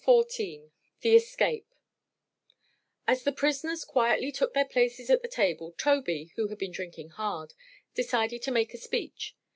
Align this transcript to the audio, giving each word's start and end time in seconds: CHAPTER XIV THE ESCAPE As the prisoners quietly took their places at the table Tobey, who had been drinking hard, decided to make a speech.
CHAPTER 0.03 0.23
XIV 0.23 0.71
THE 1.01 1.15
ESCAPE 1.15 1.67
As 3.05 3.23
the 3.23 3.31
prisoners 3.31 3.85
quietly 3.85 4.31
took 4.31 4.55
their 4.55 4.65
places 4.65 5.11
at 5.11 5.21
the 5.21 5.27
table 5.27 5.73
Tobey, 5.73 6.31
who 6.37 6.47
had 6.47 6.57
been 6.57 6.71
drinking 6.71 7.09
hard, 7.09 7.53
decided 7.93 8.41
to 8.41 8.51
make 8.51 8.73
a 8.73 8.77
speech. 8.79 9.35